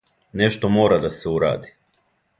Нешто 0.39 0.71
мора 0.77 0.97
да 1.05 1.11
се 1.19 1.29
уради. 1.37 1.73